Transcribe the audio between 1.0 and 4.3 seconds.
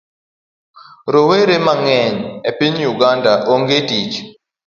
Rowere mang'eny e piny Uganda onge tich